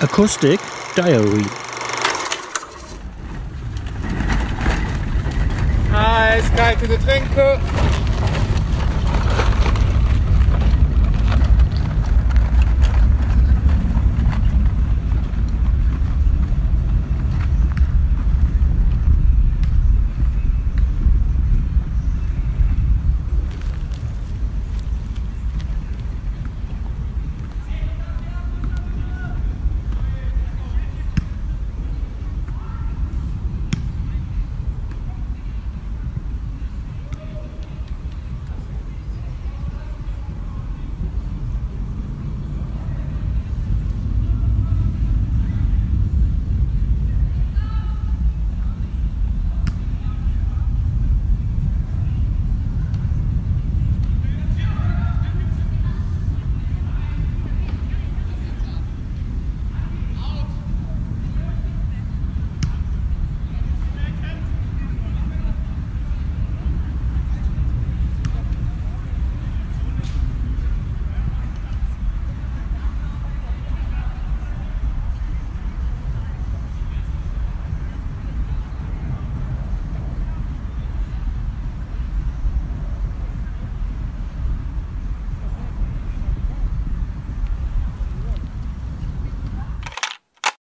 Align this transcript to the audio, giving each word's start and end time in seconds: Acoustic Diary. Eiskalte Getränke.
Acoustic 0.00 0.58
Diary. 0.96 1.44
Eiskalte 5.92 6.88
Getränke. 6.88 7.60